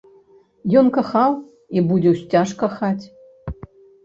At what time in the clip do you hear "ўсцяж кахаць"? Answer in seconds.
2.15-3.05